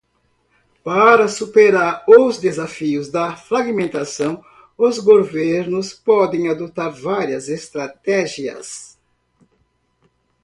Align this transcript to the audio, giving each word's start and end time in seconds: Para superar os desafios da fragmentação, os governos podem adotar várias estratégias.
Para 0.83 1.27
superar 1.27 2.03
os 2.07 2.39
desafios 2.39 3.11
da 3.11 3.35
fragmentação, 3.35 4.43
os 4.75 4.97
governos 4.97 5.93
podem 5.93 6.49
adotar 6.49 6.91
várias 6.91 7.47
estratégias. 7.47 8.97